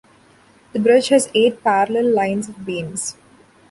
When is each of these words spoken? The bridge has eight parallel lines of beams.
The 0.73 0.79
bridge 0.79 1.09
has 1.09 1.29
eight 1.35 1.63
parallel 1.63 2.07
lines 2.11 2.49
of 2.49 2.65
beams. 2.65 3.17